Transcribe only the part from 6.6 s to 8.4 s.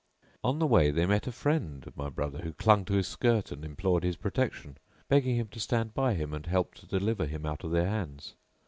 to deliver him out of their hands.